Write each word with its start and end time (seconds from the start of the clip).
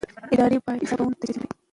ادارې 0.33 0.57
باید 0.65 0.81
حساب 0.83 0.99
ورکونې 0.99 1.17
ته 1.19 1.25
چمتو 1.27 1.41
وي 1.43 1.47